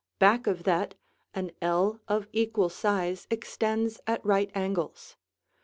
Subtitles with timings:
[0.17, 0.95] Back of that,
[1.35, 5.15] an ell of equal size extends at right angles.